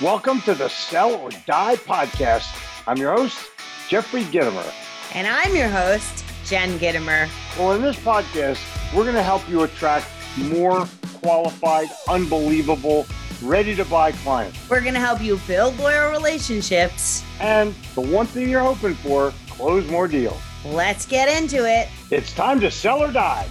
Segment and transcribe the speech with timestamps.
[0.00, 2.46] Welcome to the Sell or Die podcast.
[2.86, 3.36] I'm your host,
[3.88, 4.72] Jeffrey Gitomer.
[5.12, 7.28] And I'm your host, Jen Gitomer.
[7.58, 8.60] Well, in this podcast,
[8.94, 10.06] we're going to help you attract
[10.36, 10.86] more
[11.20, 13.06] qualified, unbelievable,
[13.42, 14.70] ready to buy clients.
[14.70, 17.24] We're going to help you build loyal relationships.
[17.40, 20.40] And the one thing you're hoping for, close more deals.
[20.64, 21.88] Let's get into it.
[22.12, 23.48] It's time to sell or die.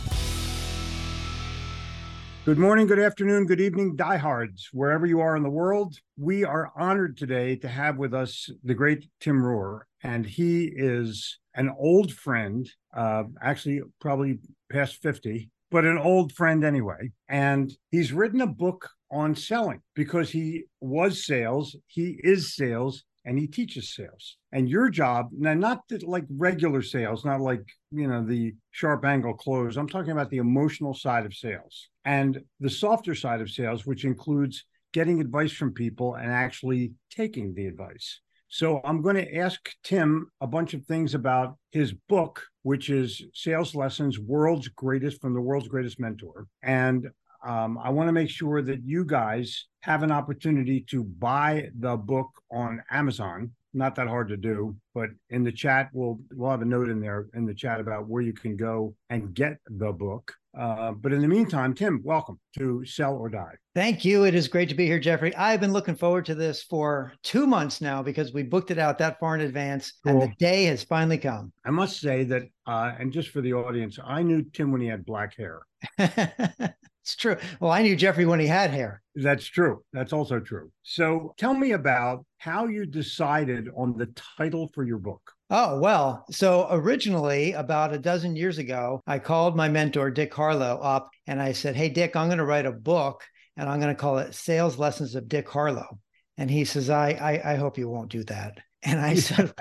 [2.48, 6.00] Good morning, good afternoon, good evening, diehards, wherever you are in the world.
[6.16, 11.40] We are honored today to have with us the great Tim Rohrer, and he is
[11.56, 14.40] an old friend, uh, actually, probably
[14.72, 17.12] past 50, but an old friend anyway.
[17.28, 23.38] And he's written a book on selling because he was sales, he is sales, and
[23.38, 24.38] he teaches sales.
[24.54, 29.34] And your job, now not like regular sales, not like, you know, the sharp angle
[29.34, 29.78] close.
[29.78, 34.06] I'm talking about the emotional side of sales and the softer side of sales, which
[34.06, 38.22] includes getting advice from people and actually taking the advice.
[38.50, 43.22] So I'm going to ask Tim a bunch of things about his book, which is
[43.34, 46.48] Sales Lessons World's Greatest from the World's Greatest Mentor.
[46.64, 47.08] And
[47.46, 51.98] um, I want to make sure that you guys have an opportunity to buy the
[51.98, 53.52] book on Amazon.
[53.78, 57.00] Not that hard to do, but in the chat, we'll we'll have a note in
[57.00, 60.34] there in the chat about where you can go and get the book.
[60.58, 63.54] Uh, but in the meantime, Tim, welcome to Sell or Die.
[63.76, 64.24] Thank you.
[64.24, 65.36] It is great to be here, Jeffrey.
[65.36, 68.98] I've been looking forward to this for two months now because we booked it out
[68.98, 70.14] that far in advance, cool.
[70.14, 71.54] and the day has finally come.
[71.64, 74.88] I must say that, uh, and just for the audience, I knew Tim when he
[74.88, 75.62] had black hair.
[77.08, 77.38] It's true.
[77.62, 79.02] Well, I knew Jeffrey when he had hair.
[79.16, 79.82] That's true.
[79.94, 80.74] That's also true.
[80.84, 85.22] So tell me about how you decided on the title for your book.
[85.50, 90.82] Oh, well, so originally, about a dozen years ago, I called my mentor, Dick Harlow,
[90.82, 93.24] up and I said, Hey, Dick, I'm going to write a book
[93.56, 96.00] and I'm going to call it Sales Lessons of Dick Harlow.
[96.38, 98.58] And he says, I, I, I hope you won't do that.
[98.84, 99.54] And I said,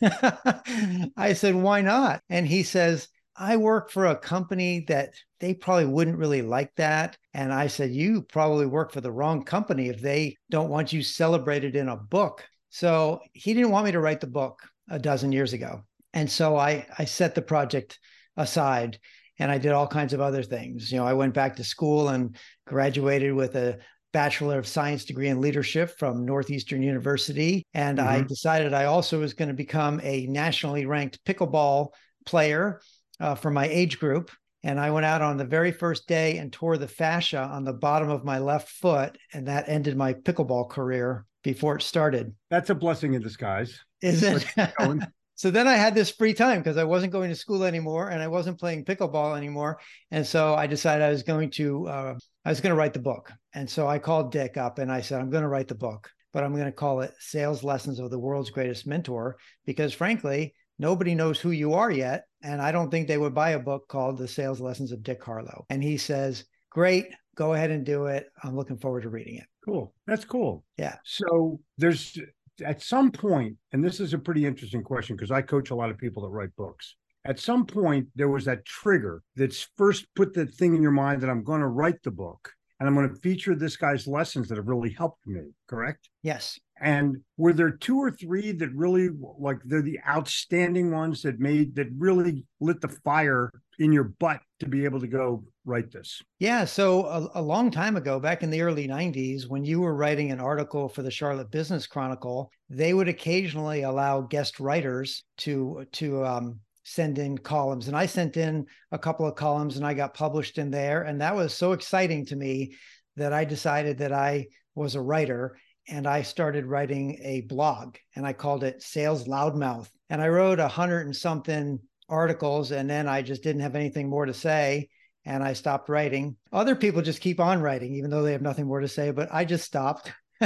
[1.14, 2.22] I said, why not?
[2.30, 7.16] And he says, I work for a company that they probably wouldn't really like that.
[7.34, 11.02] And I said, You probably work for the wrong company if they don't want you
[11.02, 12.44] celebrated in a book.
[12.70, 14.58] So he didn't want me to write the book
[14.88, 15.82] a dozen years ago.
[16.12, 17.98] And so I, I set the project
[18.36, 18.98] aside
[19.38, 20.90] and I did all kinds of other things.
[20.90, 22.36] You know, I went back to school and
[22.66, 23.78] graduated with a
[24.12, 27.62] Bachelor of Science degree in leadership from Northeastern University.
[27.74, 28.08] And mm-hmm.
[28.08, 31.88] I decided I also was going to become a nationally ranked pickleball
[32.24, 32.80] player
[33.20, 34.30] uh, for my age group.
[34.66, 37.72] And I went out on the very first day and tore the fascia on the
[37.72, 39.16] bottom of my left foot.
[39.32, 42.34] And that ended my pickleball career before it started.
[42.50, 43.78] That's a blessing in disguise.
[44.02, 44.44] Is it?
[45.36, 48.20] so then I had this free time because I wasn't going to school anymore and
[48.20, 49.78] I wasn't playing pickleball anymore.
[50.10, 52.98] And so I decided I was going to uh, I was going to write the
[52.98, 53.32] book.
[53.54, 56.10] And so I called Dick up and I said, I'm going to write the book,
[56.32, 60.54] but I'm going to call it Sales Lessons of the World's Greatest Mentor because frankly,
[60.78, 62.24] nobody knows who you are yet.
[62.42, 65.22] And I don't think they would buy a book called The Sales Lessons of Dick
[65.22, 65.66] Harlow.
[65.70, 68.26] And he says, Great, go ahead and do it.
[68.42, 69.46] I'm looking forward to reading it.
[69.64, 69.94] Cool.
[70.06, 70.64] That's cool.
[70.76, 70.96] Yeah.
[71.04, 72.18] So there's
[72.64, 75.90] at some point, and this is a pretty interesting question because I coach a lot
[75.90, 76.94] of people that write books.
[77.24, 81.22] At some point, there was that trigger that's first put the thing in your mind
[81.22, 84.48] that I'm going to write the book and I'm going to feature this guy's lessons
[84.48, 86.08] that have really helped me, correct?
[86.22, 86.58] Yes.
[86.80, 91.74] And were there two or three that really like they're the outstanding ones that made
[91.76, 96.20] that really lit the fire in your butt to be able to go write this?
[96.38, 96.66] Yeah.
[96.66, 100.30] So a, a, long time ago, back in the early 90s, when you were writing
[100.30, 106.24] an article for the Charlotte Business Chronicle, they would occasionally allow guest writers to to
[106.26, 107.88] um, send in columns.
[107.88, 111.02] And I sent in a couple of columns and I got published in there.
[111.02, 112.74] And that was so exciting to me
[113.16, 115.56] that I decided that I was a writer
[115.88, 119.88] and I started writing a blog and I called it Sales Loudmouth.
[120.10, 124.08] And I wrote a hundred and something articles and then I just didn't have anything
[124.08, 124.88] more to say
[125.24, 126.36] and I stopped writing.
[126.52, 129.28] Other people just keep on writing even though they have nothing more to say, but
[129.32, 130.12] I just stopped.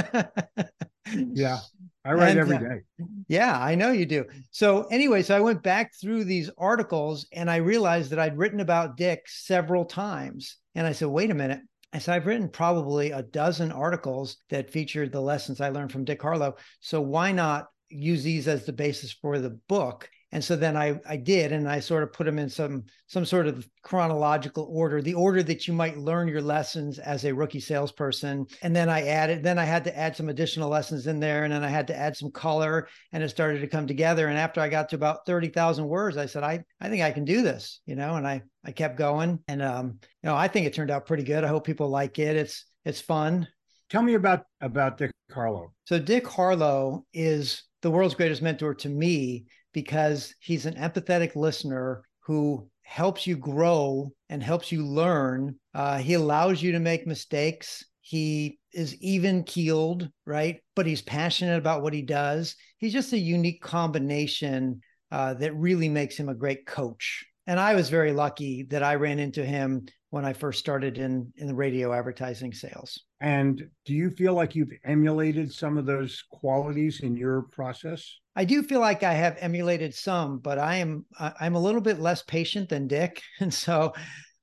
[1.15, 1.59] yeah.
[2.03, 3.05] I write and, every uh.
[3.27, 4.25] Yeah, I know you do.
[4.49, 8.59] So anyway, so I went back through these articles and I realized that I'd written
[8.59, 10.57] about Dick several times.
[10.73, 11.61] And I said, wait a minute.
[11.93, 16.05] I said, I've written probably a dozen articles that featured the lessons I learned from
[16.05, 16.55] Dick Harlow.
[16.79, 20.09] So why not use these as the basis for the book?
[20.31, 23.25] And so then I I did, and I sort of put them in some some
[23.25, 27.59] sort of chronological order, the order that you might learn your lessons as a rookie
[27.59, 28.45] salesperson.
[28.61, 31.53] And then I added, then I had to add some additional lessons in there, and
[31.53, 34.27] then I had to add some color, and it started to come together.
[34.27, 37.11] And after I got to about thirty thousand words, I said, I I think I
[37.11, 40.47] can do this, you know, and I I kept going, and um, you know, I
[40.47, 41.43] think it turned out pretty good.
[41.43, 42.35] I hope people like it.
[42.35, 43.47] It's it's fun.
[43.89, 45.73] Tell me about about Dick Harlow?
[45.83, 52.03] So Dick Harlow is the world's greatest mentor to me because he's an empathetic listener
[52.19, 55.55] who helps you grow and helps you learn.
[55.73, 57.85] Uh, he allows you to make mistakes.
[58.01, 60.59] He is even keeled, right?
[60.75, 62.55] But he's passionate about what he does.
[62.77, 64.81] He's just a unique combination
[65.11, 67.25] uh, that really makes him a great coach.
[67.47, 71.33] And I was very lucky that I ran into him when I first started in
[71.37, 72.99] in the radio advertising sales.
[73.19, 78.19] And do you feel like you've emulated some of those qualities in your process?
[78.35, 81.99] I do feel like I have emulated some, but I am I'm a little bit
[81.99, 83.93] less patient than Dick, and so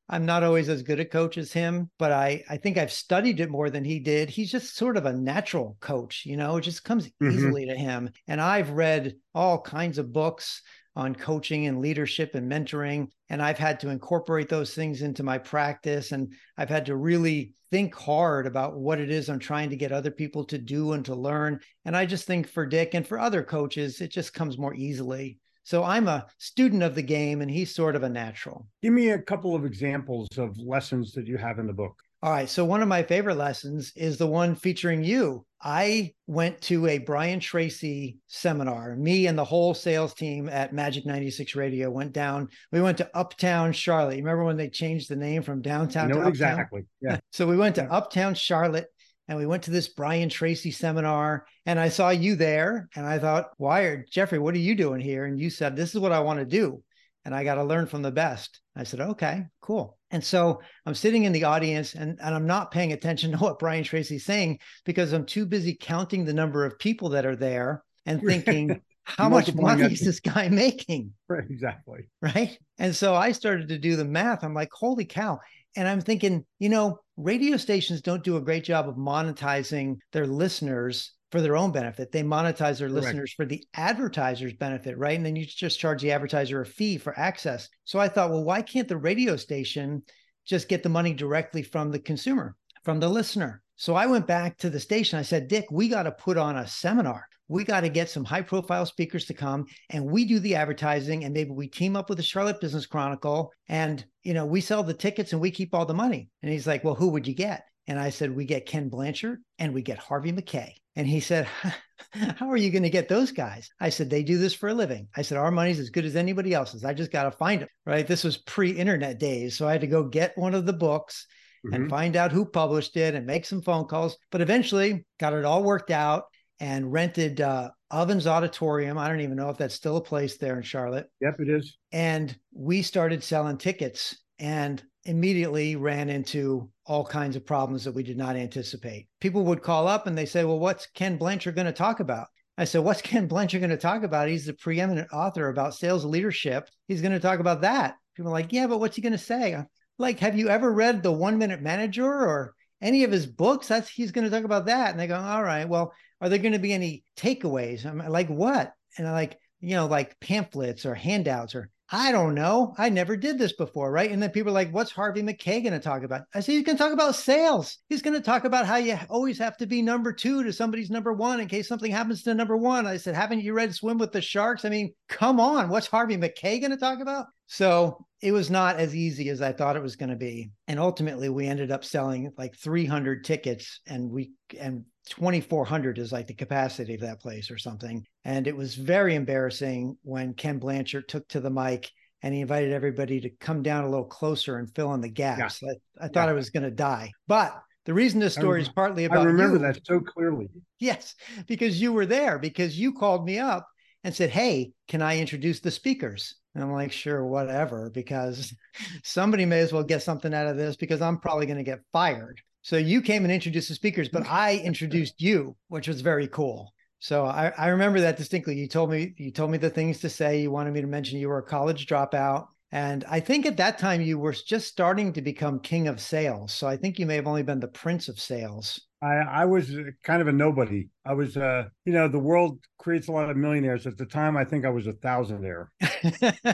[0.08, 3.40] I'm not always as good a coach as him, but I I think I've studied
[3.40, 4.30] it more than he did.
[4.30, 7.30] He's just sort of a natural coach, you know, it just comes mm-hmm.
[7.30, 8.10] easily to him.
[8.26, 10.62] And I've read all kinds of books
[10.98, 13.06] on coaching and leadership and mentoring.
[13.30, 16.10] And I've had to incorporate those things into my practice.
[16.10, 19.92] And I've had to really think hard about what it is I'm trying to get
[19.92, 21.60] other people to do and to learn.
[21.84, 25.38] And I just think for Dick and for other coaches, it just comes more easily.
[25.62, 28.66] So I'm a student of the game and he's sort of a natural.
[28.82, 31.94] Give me a couple of examples of lessons that you have in the book.
[32.24, 32.48] All right.
[32.48, 35.46] So one of my favorite lessons is the one featuring you.
[35.60, 38.94] I went to a Brian Tracy seminar.
[38.94, 42.49] Me and the whole sales team at Magic 96 Radio went down.
[42.70, 44.16] We went to Uptown Charlotte.
[44.16, 46.31] You remember when they changed the name from downtown I know to Uptown?
[46.31, 46.82] Exactly.
[47.00, 47.19] Yeah.
[47.32, 48.87] so we went to Uptown Charlotte
[49.26, 53.19] and we went to this Brian Tracy seminar and I saw you there and I
[53.19, 55.25] thought, Wired, Jeffrey, what are you doing here?
[55.25, 56.82] And you said, This is what I want to do.
[57.28, 58.58] And I got to learn from the best.
[58.75, 59.98] I said, Okay, cool.
[60.10, 63.58] And so I'm sitting in the audience and, and I'm not paying attention to what
[63.58, 67.82] Brian Tracy's saying because I'm too busy counting the number of people that are there
[68.06, 71.12] and thinking, how much money is this guy making?
[71.28, 72.08] Right, exactly.
[72.22, 72.58] Right.
[72.78, 74.42] And so I started to do the math.
[74.42, 75.38] I'm like, holy cow.
[75.76, 80.26] And I'm thinking, you know, radio stations don't do a great job of monetizing their
[80.26, 82.10] listeners for their own benefit.
[82.10, 83.04] They monetize their Correct.
[83.04, 85.16] listeners for the advertiser's benefit, right?
[85.16, 87.69] And then you just charge the advertiser a fee for access.
[87.84, 90.02] So I thought, well, why can't the radio station
[90.46, 93.62] just get the money directly from the consumer, from the listener?
[93.76, 95.19] So I went back to the station.
[95.19, 97.26] I said, Dick, we got to put on a seminar.
[97.46, 101.25] We got to get some high profile speakers to come and we do the advertising
[101.25, 104.82] and maybe we team up with the Charlotte Business Chronicle and, you know, we sell
[104.82, 106.28] the tickets and we keep all the money.
[106.42, 107.64] And he's like, well, who would you get?
[107.86, 110.75] And I said, we get Ken Blanchard and we get Harvey Mackay.
[110.98, 111.46] And he said,
[112.12, 113.70] How are you going to get those guys?
[113.80, 115.06] I said, They do this for a living.
[115.16, 116.84] I said, Our money's as good as anybody else's.
[116.84, 117.68] I just got to find them.
[117.86, 118.06] Right.
[118.06, 119.56] This was pre internet days.
[119.56, 121.26] So I had to go get one of the books
[121.64, 121.74] mm-hmm.
[121.74, 124.16] and find out who published it and make some phone calls.
[124.32, 126.24] But eventually got it all worked out
[126.58, 128.98] and rented uh, Ovens Auditorium.
[128.98, 131.06] I don't even know if that's still a place there in Charlotte.
[131.20, 131.76] Yep, it is.
[131.92, 134.16] And we started selling tickets.
[134.40, 139.08] And immediately ran into all kinds of problems that we did not anticipate.
[139.20, 142.26] People would call up and they say, Well, what's Ken Blanchard going to talk about?
[142.58, 144.28] I said, What's Ken Blanchard going to talk about?
[144.28, 146.69] He's the preeminent author about sales leadership.
[146.87, 147.94] He's going to talk about that.
[148.14, 149.56] People are like, Yeah, but what's he going to say?
[149.99, 153.69] Like, have you ever read The One Minute Manager or any of his books?
[153.69, 154.90] That's he's going to talk about that.
[154.90, 157.87] And they go, All right, well, are there going to be any takeaways?
[157.87, 158.72] I'm like, What?
[158.99, 162.75] And I'm like, you know, like pamphlets or handouts or I don't know.
[162.76, 164.11] I never did this before, right?
[164.11, 166.23] And then people are like, what's Harvey Mackay going to talk about?
[166.35, 167.79] I say, he's going to talk about sales.
[167.88, 170.90] He's going to talk about how you always have to be number two to somebody's
[170.90, 172.87] number one in case something happens to number one.
[172.87, 174.66] I said, haven't you read Swim with the Sharks?
[174.66, 175.71] I mean, come on.
[175.71, 177.26] What's Harvey Mackay going to talk about?
[177.47, 180.50] So it was not as easy as I thought it was going to be.
[180.66, 186.26] And ultimately, we ended up selling like 300 tickets and we, and 2400 is like
[186.26, 188.04] the capacity of that place or something.
[188.24, 191.90] And it was very embarrassing when ken blanchard took to the mic
[192.22, 195.62] and he invited everybody to come down a little closer and fill in the gaps.
[195.62, 195.70] Yeah.
[196.00, 196.30] I, I, thought yeah.
[196.30, 197.12] i was going to die.
[197.26, 200.48] But the reason this story is partly about i remember you, that so clearly.
[200.78, 201.14] Yes
[201.46, 203.66] because you were there because you called me up
[204.04, 206.34] and said hey can i introduce the speakers?
[206.54, 208.54] And i'm like sure whatever because
[209.04, 211.80] somebody may as well get something out of this because i'm probably going to get
[211.92, 216.28] fired so you came and introduced the speakers, but I introduced you, which was very
[216.28, 216.75] cool.
[216.98, 218.56] So I, I remember that distinctly.
[218.56, 220.42] You told me you told me the things to say.
[220.42, 222.48] You wanted me to mention you were a college dropout.
[222.70, 226.52] And I think at that time you were just starting to become king of sales.
[226.52, 228.80] So I think you may have only been the prince of sales.
[229.00, 229.72] I, I was
[230.02, 230.88] kind of a nobody.
[231.06, 233.87] I was, uh, you know, the world creates a lot of millionaires.
[233.87, 235.68] At the time, I think I was a thousandaire.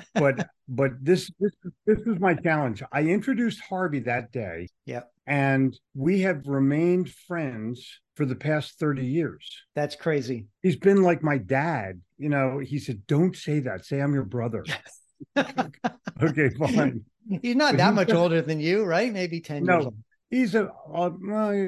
[0.15, 1.53] but but this this
[1.87, 2.83] this was my challenge.
[2.93, 4.69] I introduced Harvey that day.
[4.85, 5.03] Yeah.
[5.27, 9.63] And we have remained friends for the past 30 years.
[9.75, 10.47] That's crazy.
[10.63, 12.03] He's been like my dad.
[12.19, 13.87] You know, he said, Don't say that.
[13.87, 14.65] Say I'm your brother.
[16.23, 17.05] okay, fine.
[17.43, 19.13] He's not that much older than you, right?
[19.13, 19.85] Maybe 10 no, years.
[19.87, 19.97] Old.
[20.31, 21.11] He's a uh,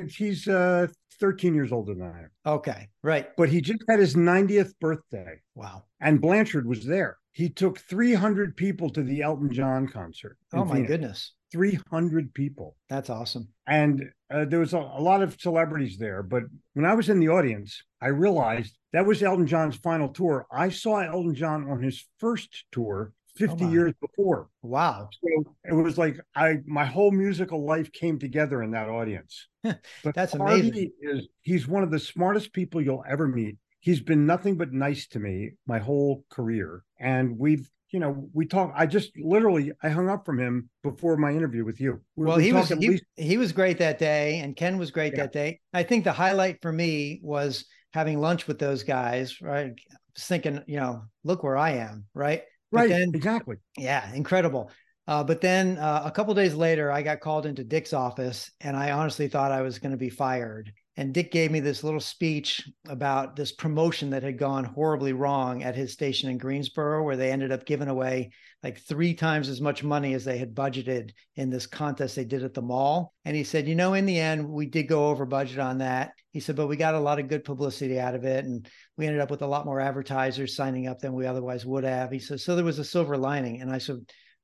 [0.08, 0.88] he's uh
[1.20, 2.30] 13 years older than I am.
[2.46, 2.88] Okay.
[3.02, 3.28] Right.
[3.36, 5.40] But he just had his 90th birthday.
[5.54, 5.84] Wow.
[6.00, 7.18] And Blanchard was there.
[7.32, 10.38] He took 300 people to the Elton John concert.
[10.52, 10.88] Oh, my Phoenix.
[10.88, 11.32] goodness.
[11.52, 12.76] 300 people.
[12.88, 13.48] That's awesome.
[13.66, 16.22] And uh, there was a, a, lot of celebrities there.
[16.22, 16.44] But
[16.74, 20.46] when I was in the audience, I realized that was Elton John's final tour.
[20.50, 24.48] I saw Elton John on his first tour 50 oh years before.
[24.62, 25.08] Wow.
[25.22, 29.48] So it was like I my whole musical life came together in that audience.
[30.04, 30.90] But That's Harvey amazing.
[31.00, 33.56] Is he's one of the smartest people you'll ever meet.
[33.80, 36.84] He's been nothing but nice to me my whole career.
[37.00, 38.72] And we've you know, we talk.
[38.74, 42.00] I just literally I hung up from him before my interview with you.
[42.16, 43.04] We, well, we he was he, least...
[43.16, 45.22] he, was great that day, and Ken was great yeah.
[45.22, 45.60] that day.
[45.72, 49.40] I think the highlight for me was having lunch with those guys.
[49.40, 49.72] Right,
[50.18, 52.06] thinking, you know, look where I am.
[52.12, 52.42] Right,
[52.76, 53.56] right, then, exactly.
[53.76, 54.70] Yeah, incredible.
[55.06, 58.76] Uh, but then uh, a couple days later, I got called into Dick's office, and
[58.76, 60.72] I honestly thought I was going to be fired.
[60.98, 65.62] And Dick gave me this little speech about this promotion that had gone horribly wrong
[65.62, 68.30] at his station in Greensboro, where they ended up giving away
[68.62, 72.42] like three times as much money as they had budgeted in this contest they did
[72.42, 73.12] at the mall.
[73.26, 76.12] And he said, You know, in the end, we did go over budget on that.
[76.32, 78.46] He said, But we got a lot of good publicity out of it.
[78.46, 81.84] And we ended up with a lot more advertisers signing up than we otherwise would
[81.84, 82.10] have.
[82.10, 83.60] He said, So there was a silver lining.
[83.60, 83.98] And I said,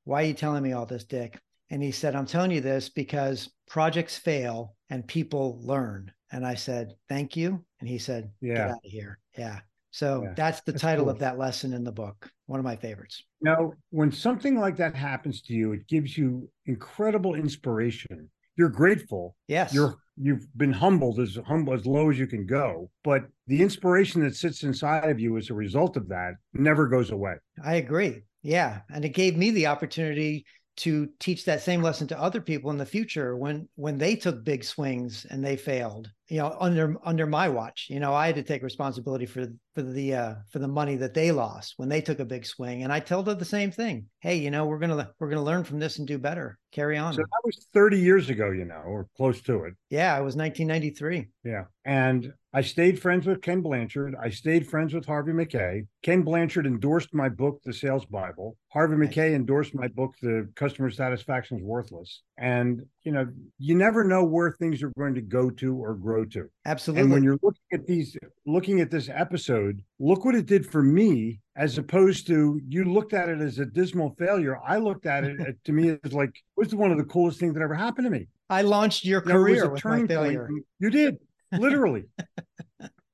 [0.04, 1.40] Why are you telling me all this, Dick?
[1.70, 6.12] And he said, I'm telling you this because projects fail and people learn.
[6.32, 7.64] And I said, Thank you.
[7.80, 8.54] And he said, yeah.
[8.54, 9.18] Get out of here.
[9.36, 9.60] Yeah.
[9.90, 10.32] So yeah.
[10.34, 11.12] that's the that's title cool.
[11.12, 12.30] of that lesson in the book.
[12.46, 13.22] One of my favorites.
[13.40, 18.30] Now, when something like that happens to you, it gives you incredible inspiration.
[18.56, 19.36] You're grateful.
[19.48, 19.74] Yes.
[19.74, 22.90] You're you've been humbled as humble as low as you can go.
[23.04, 27.10] But the inspiration that sits inside of you as a result of that never goes
[27.10, 27.34] away.
[27.64, 28.22] I agree.
[28.42, 28.80] Yeah.
[28.92, 32.78] And it gave me the opportunity to teach that same lesson to other people in
[32.78, 37.26] the future when when they took big swings and they failed you know under under
[37.26, 40.68] my watch you know i had to take responsibility for for the uh for the
[40.68, 42.82] money that they lost when they took a big swing.
[42.82, 44.06] And i told them the same thing.
[44.20, 46.58] Hey you know we're gonna we're gonna learn from this and do better.
[46.72, 47.14] Carry on.
[47.14, 49.74] So that was 30 years ago you know or close to it.
[49.90, 51.64] Yeah it was 1993 yeah.
[51.84, 54.14] And I stayed friends with Ken Blanchard.
[54.20, 55.84] I stayed friends with Harvey Mackay.
[56.02, 58.58] Ken Blanchard endorsed my book, The Sales Bible.
[58.68, 62.20] Harvey Mackay endorsed my book, The Customer Satisfaction is Worthless.
[62.36, 63.26] And, you know,
[63.58, 66.50] you never know where things are going to go to or grow to.
[66.66, 67.02] Absolutely.
[67.02, 70.82] And when you're looking at these, looking at this episode, look what it did for
[70.82, 74.58] me, as opposed to you looked at it as a dismal failure.
[74.62, 77.54] I looked at it to me as like, it was one of the coolest things
[77.54, 78.28] that ever happened to me.
[78.50, 80.46] I launched your career with my failure.
[80.46, 80.66] Point.
[80.78, 81.16] You did
[81.52, 82.04] literally.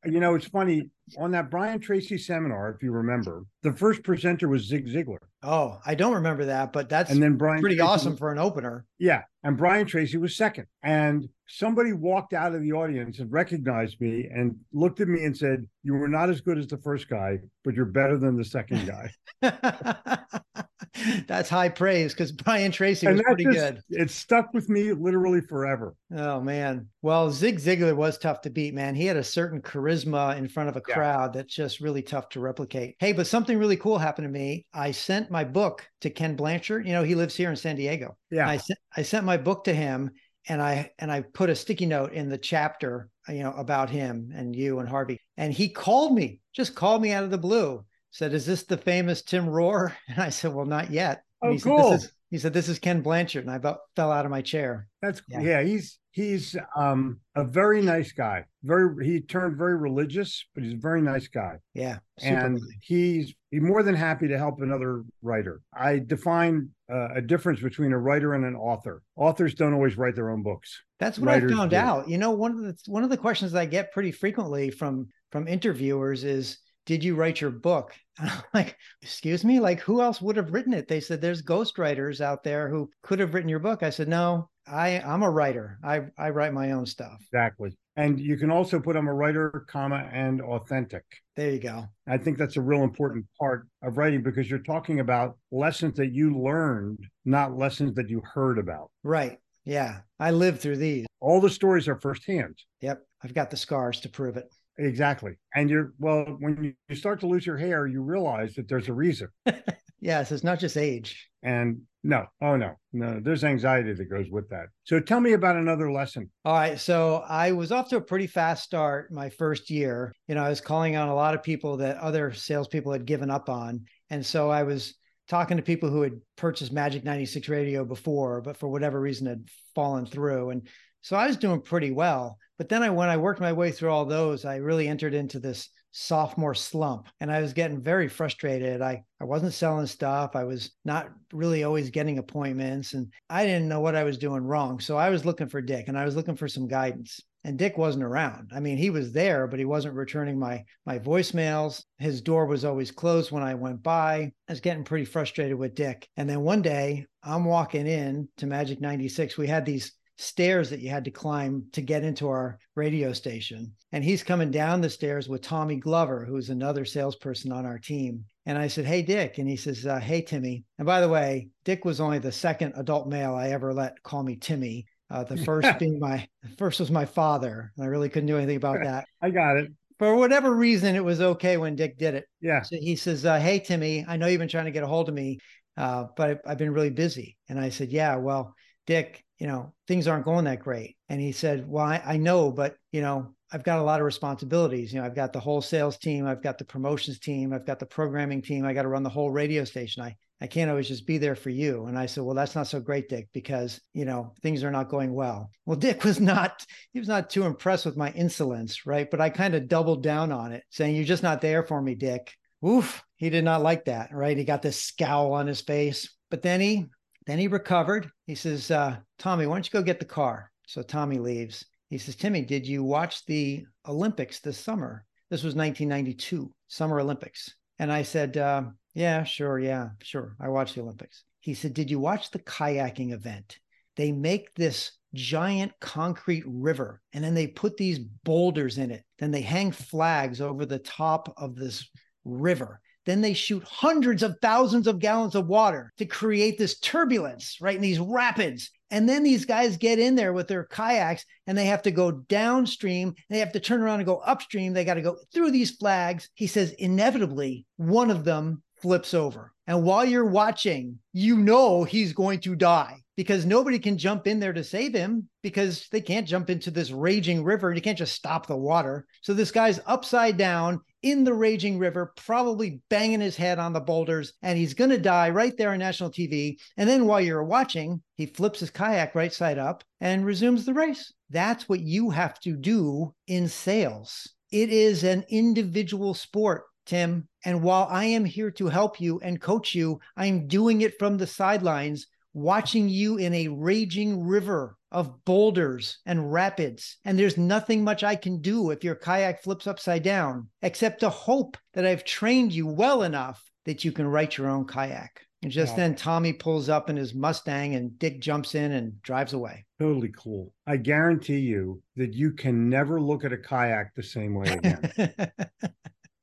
[0.04, 4.48] you know, it's funny on that Brian Tracy seminar, if you remember, the first presenter
[4.48, 5.18] was Zig Ziglar.
[5.42, 8.38] Oh, I don't remember that, but that's and then Brian pretty Tracy awesome for an
[8.38, 8.84] opener.
[8.98, 14.00] Yeah, and Brian Tracy was second, and somebody walked out of the audience and recognized
[14.00, 17.08] me and looked at me and said, "You were not as good as the first
[17.08, 19.10] guy, but you're better than the second guy."
[21.26, 23.82] That's high praise because Brian Tracy was pretty just, good.
[23.90, 25.94] It stuck with me literally forever.
[26.14, 26.88] Oh man.
[27.02, 28.94] Well, Zig Ziglar was tough to beat, man.
[28.94, 30.94] He had a certain charisma in front of a yeah.
[30.94, 32.96] crowd that's just really tough to replicate.
[32.98, 34.66] Hey, but something really cool happened to me.
[34.72, 36.86] I sent my book to Ken Blanchard.
[36.86, 38.16] You know, he lives here in San Diego.
[38.30, 38.48] Yeah.
[38.48, 40.10] I sent I sent my book to him
[40.48, 44.32] and I and I put a sticky note in the chapter, you know, about him
[44.34, 45.20] and you and Harvey.
[45.36, 48.76] And he called me, just called me out of the blue said, "Is this the
[48.76, 51.90] famous Tim Rohrer?" And I said, "Well, not yet." And oh, cool.
[51.90, 54.30] Said, this is, he said, "This is Ken Blanchard," and I about fell out of
[54.30, 54.86] my chair.
[55.00, 55.40] That's yeah.
[55.40, 58.44] yeah he's he's um, a very nice guy.
[58.62, 61.56] Very he turned very religious, but he's a very nice guy.
[61.74, 65.62] Yeah, and he's he's more than happy to help another writer.
[65.74, 69.02] I define uh, a difference between a writer and an author.
[69.16, 70.82] Authors don't always write their own books.
[70.98, 71.76] That's what Writers I found do.
[71.76, 72.08] out.
[72.08, 75.48] You know, one of the one of the questions I get pretty frequently from from
[75.48, 76.58] interviewers is
[76.88, 77.94] did you write your book?
[78.20, 80.88] And I'm like, excuse me, like who else would have written it?
[80.88, 83.84] They said there's ghostwriters out there who could have written your book.
[83.84, 85.78] I said, no, I I'm a writer.
[85.84, 87.16] I I write my own stuff.
[87.32, 87.78] Exactly.
[87.94, 91.04] And you can also put I'm a writer, comma, and authentic.
[91.36, 91.84] There you go.
[92.08, 96.12] I think that's a real important part of writing because you're talking about lessons that
[96.12, 98.90] you learned, not lessons that you heard about.
[99.04, 99.38] Right.
[99.64, 100.00] Yeah.
[100.18, 101.06] I lived through these.
[101.20, 102.58] All the stories are firsthand.
[102.80, 103.00] Yep.
[103.22, 104.52] I've got the scars to prove it.
[104.78, 105.38] Exactly.
[105.54, 108.92] And you're, well, when you start to lose your hair, you realize that there's a
[108.92, 109.28] reason.
[110.00, 111.28] yes, it's not just age.
[111.42, 114.66] And no, oh no, no, there's anxiety that goes with that.
[114.84, 116.30] So tell me about another lesson.
[116.44, 116.78] All right.
[116.78, 120.14] So I was off to a pretty fast start my first year.
[120.28, 123.30] You know, I was calling on a lot of people that other salespeople had given
[123.30, 123.84] up on.
[124.10, 124.94] And so I was
[125.28, 129.48] talking to people who had purchased Magic 96 radio before, but for whatever reason had
[129.74, 130.50] fallen through.
[130.50, 130.68] And
[131.00, 132.38] So I was doing pretty well.
[132.58, 135.38] But then I, when I worked my way through all those, I really entered into
[135.38, 138.82] this sophomore slump and I was getting very frustrated.
[138.82, 140.36] I, I wasn't selling stuff.
[140.36, 144.42] I was not really always getting appointments and I didn't know what I was doing
[144.42, 144.80] wrong.
[144.80, 147.78] So I was looking for Dick and I was looking for some guidance and Dick
[147.78, 148.50] wasn't around.
[148.54, 151.82] I mean, he was there, but he wasn't returning my my voicemails.
[151.98, 154.32] His door was always closed when I went by.
[154.48, 156.08] I was getting pretty frustrated with Dick.
[156.16, 159.38] And then one day, I'm walking in to Magic 96.
[159.38, 163.72] We had these stairs that you had to climb to get into our radio station.
[163.92, 168.24] And he's coming down the stairs with Tommy Glover, who's another salesperson on our team.
[168.44, 169.38] And I said, Hey, Dick.
[169.38, 170.64] And he says, uh, Hey, Timmy.
[170.78, 174.22] And by the way, Dick was only the second adult male I ever let call
[174.22, 174.86] me Timmy.
[175.10, 176.26] Uh, the first being my
[176.58, 177.72] first was my father.
[177.76, 179.06] And I really couldn't do anything about that.
[179.22, 179.70] I got it.
[179.98, 182.24] For whatever reason, it was okay when Dick did it.
[182.40, 182.62] Yeah.
[182.62, 185.08] So he says, uh, Hey, Timmy, I know you've been trying to get a hold
[185.08, 185.38] of me,
[185.76, 187.36] uh, but I've been really busy.
[187.48, 188.54] And I said, Yeah, well,
[188.86, 190.96] Dick, you know, things aren't going that great.
[191.08, 194.04] And he said, Well, I, I know, but, you know, I've got a lot of
[194.04, 194.92] responsibilities.
[194.92, 197.78] You know, I've got the whole sales team, I've got the promotions team, I've got
[197.78, 200.02] the programming team, I got to run the whole radio station.
[200.02, 201.86] I, I can't always just be there for you.
[201.86, 204.88] And I said, Well, that's not so great, Dick, because, you know, things are not
[204.88, 205.50] going well.
[205.66, 209.10] Well, Dick was not, he was not too impressed with my insolence, right?
[209.10, 211.94] But I kind of doubled down on it, saying, You're just not there for me,
[211.94, 212.34] Dick.
[212.66, 214.36] Oof, he did not like that, right?
[214.36, 216.12] He got this scowl on his face.
[216.30, 216.86] But then he
[217.28, 218.10] then he recovered.
[218.26, 220.50] He says, uh, Tommy, why don't you go get the car?
[220.66, 221.62] So Tommy leaves.
[221.90, 225.04] He says, Timmy, did you watch the Olympics this summer?
[225.28, 227.54] This was 1992, Summer Olympics.
[227.78, 228.62] And I said, uh,
[228.94, 229.58] Yeah, sure.
[229.58, 230.36] Yeah, sure.
[230.40, 231.24] I watched the Olympics.
[231.40, 233.58] He said, Did you watch the kayaking event?
[233.96, 239.04] They make this giant concrete river and then they put these boulders in it.
[239.18, 241.86] Then they hang flags over the top of this
[242.24, 242.80] river.
[243.08, 247.74] Then they shoot hundreds of thousands of gallons of water to create this turbulence, right?
[247.76, 248.70] In these rapids.
[248.90, 252.10] And then these guys get in there with their kayaks and they have to go
[252.10, 253.14] downstream.
[253.30, 254.74] They have to turn around and go upstream.
[254.74, 256.28] They got to go through these flags.
[256.34, 259.54] He says, inevitably, one of them flips over.
[259.66, 264.38] And while you're watching, you know he's going to die because nobody can jump in
[264.38, 267.72] there to save him because they can't jump into this raging river.
[267.72, 269.06] You can't just stop the water.
[269.22, 273.80] So this guy's upside down in the raging river, probably banging his head on the
[273.80, 276.56] boulders, and he's going to die right there on national TV.
[276.76, 280.74] And then while you're watching, he flips his kayak right side up and resumes the
[280.74, 281.12] race.
[281.30, 284.28] That's what you have to do in sales.
[284.50, 286.64] It is an individual sport.
[286.88, 287.28] Tim.
[287.44, 291.18] And while I am here to help you and coach you, I'm doing it from
[291.18, 292.06] the sidelines,
[292.38, 296.96] watching you in a raging river of boulders and rapids.
[297.04, 301.10] And there's nothing much I can do if your kayak flips upside down, except to
[301.10, 305.20] hope that I've trained you well enough that you can right your own kayak.
[305.42, 305.76] And just Yeah.
[305.76, 309.66] then, Tommy pulls up in his Mustang and Dick jumps in and drives away.
[309.78, 310.52] Totally cool.
[310.66, 315.12] I guarantee you that you can never look at a kayak the same way again.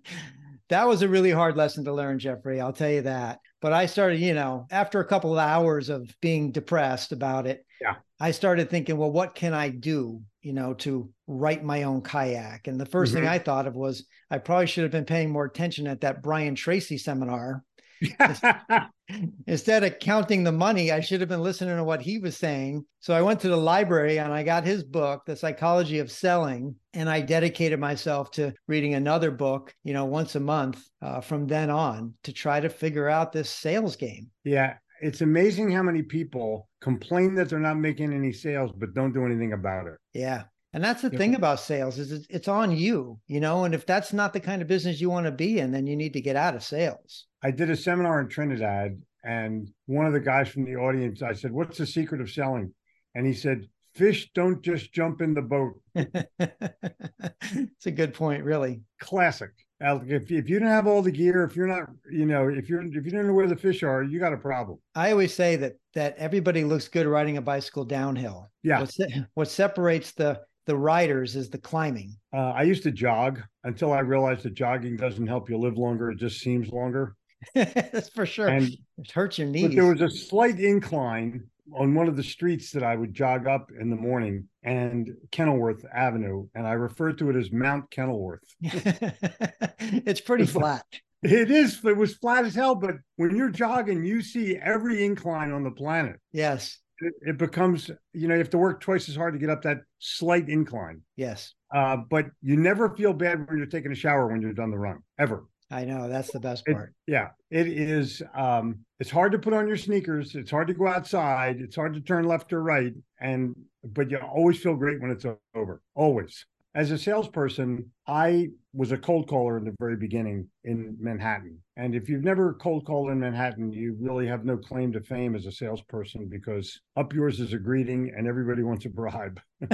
[0.68, 2.60] that was a really hard lesson to learn, Jeffrey.
[2.60, 3.38] I'll tell you that.
[3.60, 7.64] But I started, you know, after a couple of hours of being depressed about it,
[7.80, 7.96] Yeah.
[8.20, 12.66] I started thinking, well, what can I do, you know, to right my own kayak?
[12.66, 13.28] And the 1st thing Mhm.
[13.28, 16.54] I thought of was I probably should have been paying more attention at that Brian
[16.54, 17.64] Tracy seminar.
[19.46, 22.84] Instead of counting the money, I should have been listening to what he was saying.
[23.00, 26.76] So I went to the library and I got his book, The Psychology of Selling,
[26.92, 31.46] and I dedicated myself to reading another book, you know, once a month uh, from
[31.46, 34.30] then on to try to figure out this sales game.
[34.44, 34.74] yeah.
[35.00, 39.24] It's amazing how many people complain that they're not making any sales, but don't do
[39.24, 39.94] anything about it.
[40.12, 40.42] Yeah.
[40.72, 41.18] And that's the Yeah.
[41.18, 44.60] thing about sales is it's, on you, you know, and if that's not the kind
[44.60, 47.26] of business you want to be in, then you need to get out of sales.
[47.42, 51.32] I did a seminar in Trinidad, and one of the guys from the audience, I
[51.32, 52.74] said, What's the secret of selling?
[53.14, 55.80] And he said, Fish don't just jump in the boat.
[55.94, 58.82] it's a good point, really.
[59.00, 59.50] Classic.
[59.80, 62.82] If, if you don't have all the gear, if you're not, you know, if you're
[62.82, 64.78] if you don't know where the fish are, you got a problem.
[64.94, 68.50] I always say that that everybody looks good riding a bicycle downhill.
[68.64, 68.80] Yeah.
[68.80, 68.96] What,
[69.34, 72.14] what separates the the riders is the climbing.
[72.32, 76.10] Uh, I used to jog until I realized that jogging doesn't help you live longer.
[76.10, 77.16] It just seems longer.
[77.54, 78.48] That's for sure.
[78.48, 79.74] And it hurts your but knees.
[79.74, 83.70] there was a slight incline on one of the streets that I would jog up
[83.80, 88.40] in the morning and Kenilworth Avenue, and I refer to it as Mount Kenilworth.
[88.60, 90.84] it's pretty It's like- flat.
[91.22, 91.84] It is.
[91.84, 95.70] It was flat as hell, but when you're jogging, you see every incline on the
[95.72, 96.16] planet.
[96.30, 96.78] Yes.
[97.00, 99.62] It, it becomes, you know, you have to work twice as hard to get up
[99.62, 101.02] that slight incline.
[101.16, 101.54] Yes.
[101.74, 104.78] Uh, but you never feel bad when you're taking a shower when you're done the
[104.78, 105.44] run, ever.
[105.70, 106.08] I know.
[106.08, 106.94] That's the best It- part.
[107.06, 108.22] Yeah, it is.
[108.34, 110.34] Um, it's hard to put on your sneakers.
[110.34, 111.60] It's hard to go outside.
[111.60, 112.94] It's hard to turn left or right.
[113.20, 115.82] And but you always feel great when it's over.
[115.94, 116.46] Always.
[116.78, 121.58] As a salesperson, I was a cold caller in the very beginning in Manhattan.
[121.76, 125.34] And if you've never cold called in Manhattan, you really have no claim to fame
[125.34, 129.40] as a salesperson because up yours is a greeting and everybody wants a bribe.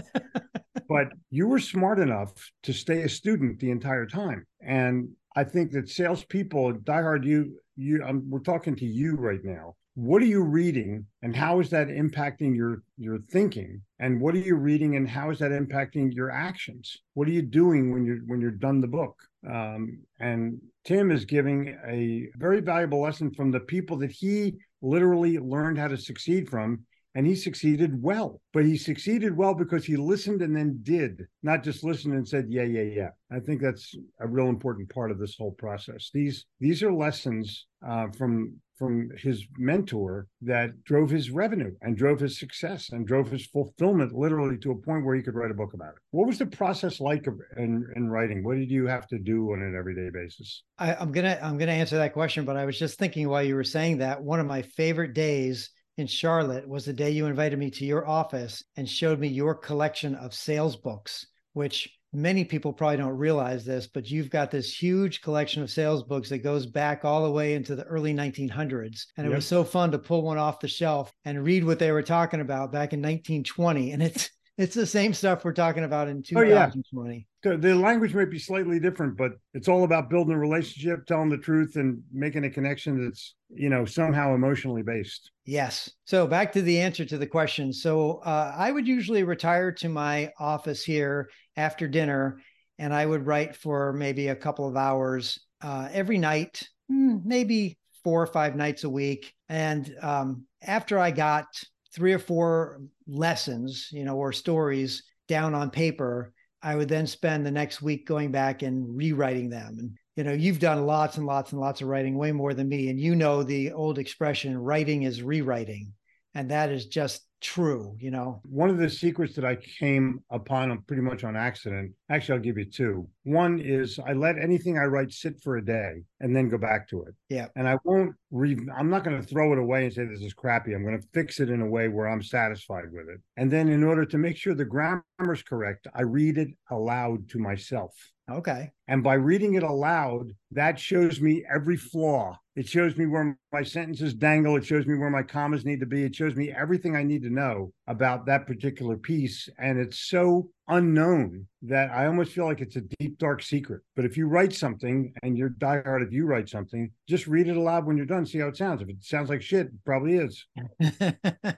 [0.89, 4.47] but you were smart enough to stay a student the entire time.
[4.63, 9.75] And I think that salespeople, diehard, you, you, um, we're talking to you right now
[9.95, 13.81] what are you reading and how is that impacting your your thinking?
[14.01, 16.97] And what are you reading and how is that impacting your actions?
[17.15, 19.17] What are you doing when you're when you're done the book?
[19.49, 25.39] Um, and tim is giving a very valuable lesson from the people that he literally
[25.39, 28.41] learned how to succeed from and he succeeded well.
[28.53, 32.47] But he succeeded well because he listened and then did not just listened and said
[32.49, 33.11] yeah yeah yeah.
[33.31, 36.11] I think that's a real important part of this whole process.
[36.13, 42.21] These these are lessons uh, from from his mentor that drove his revenue and drove
[42.21, 45.55] his success and drove his fulfillment literally to a point where he could write a
[45.55, 46.03] book about it.
[46.11, 48.43] What was the process like in, in writing?
[48.43, 50.63] What did you have to do on an everyday basis?
[50.79, 53.55] I, I'm gonna I'm gonna answer that question, but I was just thinking while you
[53.55, 57.59] were saying that one of my favorite days in Charlotte was the day you invited
[57.59, 62.73] me to your office and showed me your collection of sales books, which many people
[62.73, 66.67] probably don't realize this, but you've got this huge collection of sales books that goes
[66.67, 69.07] back all the way into the early 1900s.
[69.17, 69.37] And it yep.
[69.37, 72.41] was so fun to pull one off the shelf and read what they were talking
[72.41, 73.93] about back in 1920.
[73.93, 77.27] And it's it's the same stuff we're talking about in 2020.
[77.45, 77.57] Oh, yeah.
[77.57, 81.39] The language might be slightly different, but it's all about building a relationship, telling the
[81.39, 85.31] truth, and making a connection that's you know somehow emotionally based.
[85.45, 85.91] Yes.
[86.05, 87.73] So back to the answer to the question.
[87.73, 92.41] So uh, I would usually retire to my office here after dinner,
[92.79, 97.79] and I would write for maybe a couple of hours uh, every night, hmm, maybe
[98.05, 99.33] four or five nights a week.
[99.49, 101.47] And um, after I got
[101.95, 107.45] three or four lessons, you know, or stories down on paper, I would then spend
[107.45, 109.77] the next week going back and rewriting them.
[109.79, 112.69] And, you know, you've done lots and lots and lots of writing, way more than
[112.69, 112.89] me.
[112.89, 115.93] And you know the old expression, writing is rewriting.
[116.35, 118.41] And that is just true, you know.
[118.49, 122.57] One of the secrets that I came upon pretty much on accident, actually, I'll give
[122.57, 123.07] you two.
[123.25, 126.89] One is I let anything I write sit for a day and then go back
[126.89, 127.15] to it.
[127.29, 127.49] Yeah.
[127.55, 130.33] And I won't read, I'm not going to throw it away and say this is
[130.33, 130.75] crappy.
[130.75, 133.21] I'm going to fix it in a way where I'm satisfied with it.
[133.37, 137.39] And then in order to make sure the grammar's correct, I read it aloud to
[137.39, 137.93] myself.
[138.31, 138.71] Okay.
[138.89, 142.39] And by reading it aloud, that shows me every flaw.
[142.57, 144.57] It shows me where my sentences dangle.
[144.57, 146.05] It shows me where my commas need to be.
[146.05, 149.49] It shows me everything I need to know about that particular piece.
[149.59, 153.83] And it's so unknown that I almost feel like it's a deep, dark secret.
[153.97, 157.57] But if you write something and you're diehard, if you write something, just read it
[157.57, 158.83] aloud when you're done, see how it sounds.
[158.83, 160.47] If it sounds like shit, it probably is.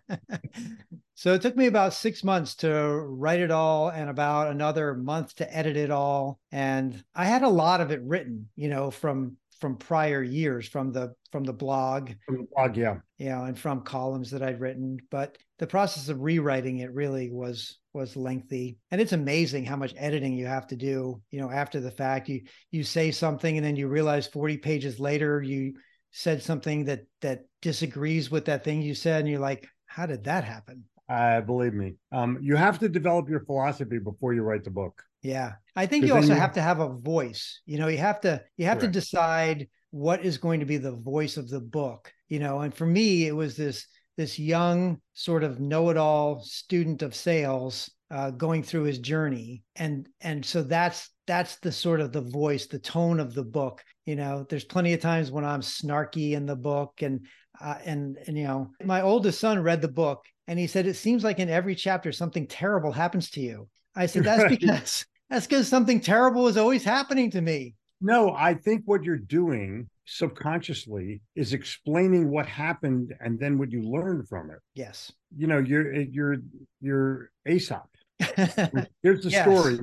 [1.18, 5.34] So it took me about six months to write it all and about another month
[5.36, 6.38] to edit it all.
[6.52, 10.92] And I had a lot of it written, you know, from from prior years, from
[10.92, 12.10] the from the blog.
[12.26, 12.96] From the blog, yeah.
[13.18, 14.98] Yeah, and from columns that I'd written.
[15.10, 18.78] But the process of rewriting it really was was lengthy.
[18.90, 22.28] And it's amazing how much editing you have to do, you know, after the fact.
[22.28, 25.74] You you say something and then you realize 40 pages later you
[26.12, 30.24] said something that that disagrees with that thing you said and you're like how did
[30.24, 31.94] that happen uh, believe me.
[32.12, 35.02] Um, you have to develop your philosophy before you write the book.
[35.22, 35.52] Yeah.
[35.76, 37.60] I think you also have to have a voice.
[37.66, 38.94] You know, you have to you have Correct.
[38.94, 42.12] to decide what is going to be the voice of the book.
[42.28, 43.86] You know, and for me, it was this
[44.16, 50.44] this young sort of know-it-all student of sales uh, going through his journey and and
[50.44, 54.46] so that's that's the sort of the voice the tone of the book you know
[54.48, 57.26] there's plenty of times when i'm snarky in the book and
[57.60, 60.94] uh, and and you know my oldest son read the book and he said, It
[60.94, 63.68] seems like in every chapter something terrible happens to you.
[63.94, 67.74] I said, That's because that's because something terrible is always happening to me.
[68.00, 73.82] No, I think what you're doing subconsciously is explaining what happened and then what you
[73.82, 74.58] learned from it.
[74.74, 75.12] Yes.
[75.36, 76.36] You know, you're you're
[76.80, 77.88] you're Aesop.
[79.02, 79.42] here's the yes.
[79.42, 79.78] story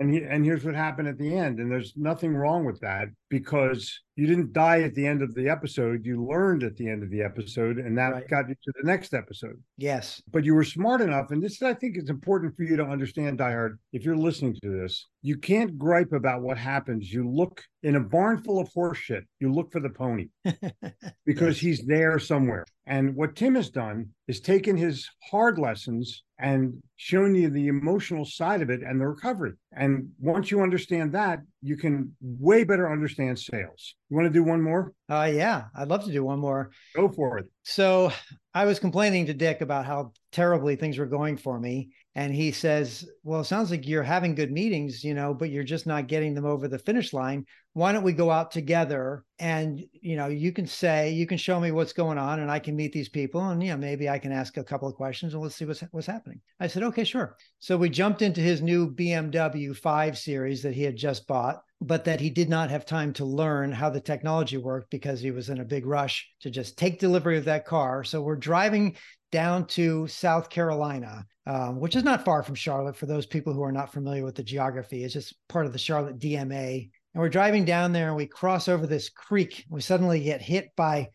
[0.00, 3.08] and he, and here's what happened at the end and there's nothing wrong with that
[3.28, 7.02] because you didn't die at the end of the episode you learned at the end
[7.02, 8.28] of the episode and that right.
[8.28, 11.74] got you to the next episode yes but you were smart enough and this i
[11.74, 13.78] think is important for you to understand Die Hard.
[13.92, 18.00] if you're listening to this you can't gripe about what happens you look in a
[18.00, 20.28] barn full of horseshit, you look for the pony
[21.26, 26.82] because he's there somewhere and what tim has done is taken his hard lessons and
[26.96, 29.52] shown you the emotional side of it and the recovery.
[29.72, 33.94] And once you understand that, you can way better understand sales.
[34.08, 34.92] You want to do one more?
[35.10, 36.70] Uh yeah, I'd love to do one more.
[36.94, 37.46] Go for it.
[37.62, 38.12] So
[38.54, 41.90] I was complaining to Dick about how terribly things were going for me.
[42.14, 45.64] And he says, Well, it sounds like you're having good meetings, you know, but you're
[45.64, 47.46] just not getting them over the finish line.
[47.72, 51.60] Why don't we go out together and, you know, you can say, you can show
[51.60, 54.18] me what's going on and I can meet these people and, you know, maybe I
[54.18, 56.40] can ask a couple of questions and let's see what's, what's happening.
[56.58, 57.36] I said, Okay, sure.
[57.60, 62.04] So we jumped into his new BMW 5 Series that he had just bought but
[62.04, 65.48] that he did not have time to learn how the technology worked because he was
[65.48, 68.04] in a big rush to just take delivery of that car.
[68.04, 68.96] So we're driving
[69.32, 73.62] down to South Carolina, um, which is not far from Charlotte for those people who
[73.62, 75.04] are not familiar with the geography.
[75.04, 76.90] It's just part of the Charlotte DMA.
[77.14, 79.64] And we're driving down there and we cross over this creek.
[79.68, 81.08] We suddenly get hit by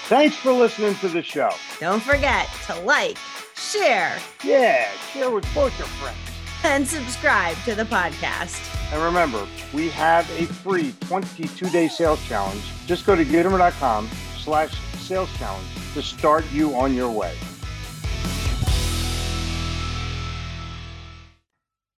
[0.07, 1.51] Thanks for listening to the show.
[1.81, 3.17] Don't forget to like,
[3.55, 6.17] share, yeah, share with both your friends,
[6.63, 8.61] and subscribe to the podcast.
[8.93, 12.63] And remember, we have a free 22 day sales challenge.
[12.85, 17.35] Just go to Gitomer.com slash sales challenge to start you on your way.